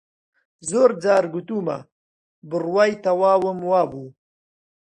[0.69, 1.77] زۆر جار گوتوومە،
[2.49, 4.05] بڕوای تەواوم وا بوو